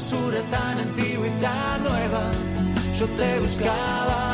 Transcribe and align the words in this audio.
hermosura 0.00 0.40
tan 0.50 0.78
antigua 0.78 1.26
y 1.26 1.30
tan 1.40 1.82
nueva. 1.82 2.30
Yo 2.98 3.06
te 3.06 3.40
buscaba 3.40 4.29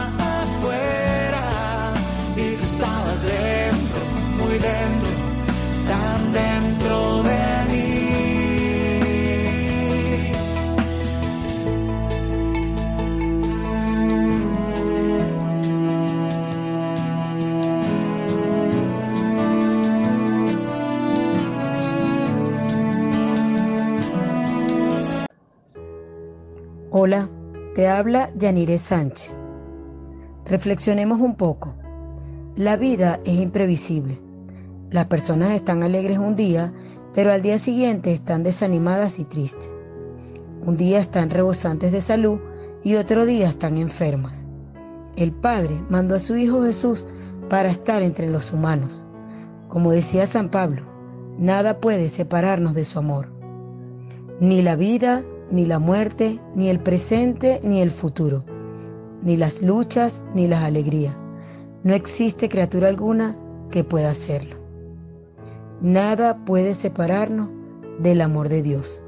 Hola, 26.91 27.29
te 27.75 27.89
habla 27.89 28.31
Yanire 28.37 28.79
Sánchez. 28.79 29.33
Reflexionemos 30.45 31.21
un 31.21 31.35
poco. 31.35 31.75
La 32.55 32.77
vida 32.77 33.19
es 33.25 33.39
imprevisible. 33.39 34.21
Las 34.91 35.07
personas 35.07 35.51
están 35.51 35.83
alegres 35.83 36.19
un 36.19 36.37
día, 36.37 36.73
pero 37.13 37.33
al 37.33 37.43
día 37.43 37.59
siguiente 37.59 38.13
están 38.13 38.45
desanimadas 38.45 39.19
y 39.19 39.25
tristes. 39.25 39.69
Un 40.65 40.77
día 40.77 41.01
están 41.01 41.31
rebosantes 41.31 41.91
de 41.91 42.01
salud 42.01 42.39
y 42.85 42.95
otro 42.95 43.27
día 43.27 43.49
están 43.49 43.79
enfermas. 43.79 44.47
El 45.17 45.33
Padre 45.33 45.83
mandó 45.89 46.15
a 46.15 46.21
su 46.21 46.37
Hijo 46.37 46.63
Jesús 46.63 47.09
para 47.51 47.69
estar 47.69 48.03
entre 48.03 48.31
los 48.31 48.53
humanos. 48.53 49.09
Como 49.67 49.91
decía 49.91 50.25
San 50.29 50.51
Pablo, 50.51 50.83
nada 51.37 51.81
puede 51.81 52.09
separarnos 52.09 52.75
de 52.75 52.85
su 52.85 53.01
amor. 53.01 53.33
Ni 54.39 54.63
la 54.63 54.77
vida, 54.77 55.25
ni 55.51 55.65
la 55.67 55.79
muerte, 55.79 56.41
ni 56.55 56.69
el 56.69 56.81
presente, 56.81 57.61
ni 57.63 57.81
el 57.81 57.91
futuro, 57.91 58.45
ni 59.23 59.37
las 59.37 59.63
luchas, 59.63 60.25
ni 60.35 60.47
las 60.47 60.63
alegrías. 60.63 61.17
No 61.83 61.95
existe 61.95 62.49
criatura 62.49 62.89
alguna 62.89 63.37
que 63.71 63.85
pueda 63.85 64.11
hacerlo. 64.11 64.57
Nada 65.81 66.45
puede 66.45 66.75
separarnos 66.75 67.49
del 67.99 68.21
amor 68.21 68.49
de 68.49 68.63
Dios. 68.63 69.03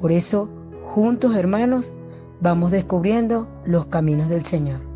Por 0.00 0.12
eso, 0.12 0.48
juntos 0.84 1.36
hermanos, 1.36 1.94
vamos 2.40 2.70
descubriendo 2.70 3.48
los 3.64 3.86
caminos 3.86 4.28
del 4.28 4.44
Señor. 4.44 4.90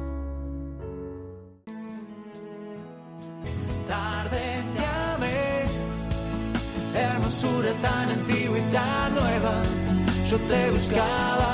tan 7.81 8.09
antigua 8.11 8.59
y 8.59 8.63
tan 8.73 9.15
nueva. 9.15 9.63
Yo 10.35 10.41
te 10.49 10.71
buscaba 10.73 11.54